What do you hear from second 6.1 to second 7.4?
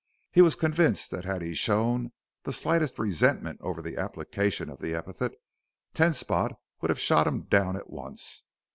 Spot would have shot